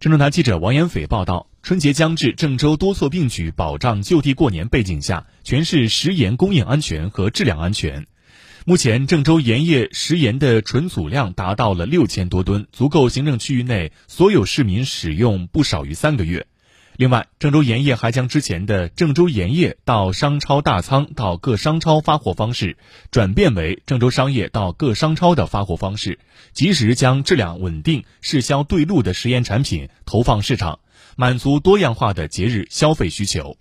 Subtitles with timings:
[0.00, 8.06] 郑州台记者王延斐报道：春节将至，郑州多措并举保障就地过年背景下，全市食盐供应安全和质量安全。
[8.64, 16.46] 目前，郑州盐业食盐的存储量达到了六千多吨，足够行政区域内所有市民使用不少于三个月。
[16.98, 22.76] 另外，郑州盐业还将之前的郑州盐业到商超大仓到各商超发货方式，
[23.12, 26.18] 转变为郑州商业到各商超的发货方式，
[26.52, 30.80] 及时将质量稳定、适销对路的食盐产品投放市场，
[31.14, 33.56] 满足多样化的节日消费需求。